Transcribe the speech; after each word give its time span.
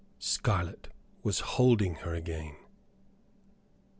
Scarlett 0.17 0.87
was 1.21 1.41
holding 1.41 1.93
her 1.97 2.15
again. 2.15 2.55